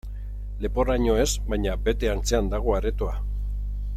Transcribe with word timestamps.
Leporaino 0.65 1.17
ez, 1.25 1.27
baina 1.51 1.77
bete 1.89 2.11
antzean 2.15 2.51
dago 2.57 2.75
aretoa. 2.79 3.17